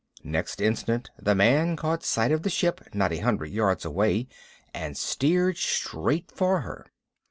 Next 0.23 0.59
instant 0.61 1.11
the 1.19 1.35
man 1.35 1.75
caught 1.75 2.03
sight 2.03 2.31
of 2.31 2.41
the 2.41 2.49
ship, 2.49 2.81
not 2.91 3.13
a 3.13 3.19
hundred 3.19 3.51
yards 3.51 3.85
away; 3.85 4.27
and 4.73 4.97
steered 4.97 5.57
straight 5.57 6.31
for 6.31 6.61
her. 6.61 6.87